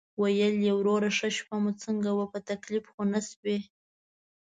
[0.21, 3.59] ویل یې: "وروره شپه مو څنګه وه، په تکلیف خو نه شوئ؟"